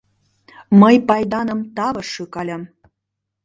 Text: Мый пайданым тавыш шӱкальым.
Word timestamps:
Мый 0.81 0.95
пайданым 1.07 1.59
тавыш 1.75 2.07
шӱкальым. 2.13 2.63